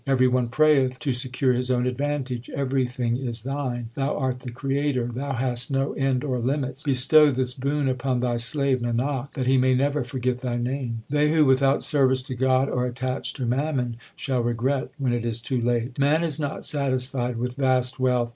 [0.07, 2.49] Every one prayeth to secure his own advantage.
[2.49, 5.11] Everything is Thine; Thou art the Creator.
[5.13, 6.81] Thou hast no end or limits.
[6.81, 11.03] Bestow this boon upon Thy slave Nanak, That he may never forget Thy name.
[11.11, 13.97] HYMNS OF GURU ARJAN 135 They who without service to God are attached to mammon
[14.15, 18.29] shall regret when it is too late: Man is not satisfied with vast wealth.